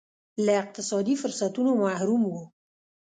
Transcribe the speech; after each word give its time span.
له 0.45 0.53
اقتصادي 0.63 1.15
فرصتونو 1.21 1.71
محروم 1.83 2.23
وو. 2.27 2.43